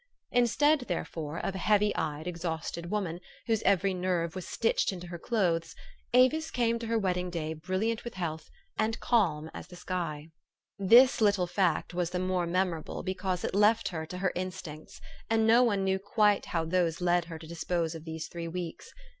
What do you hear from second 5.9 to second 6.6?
Avis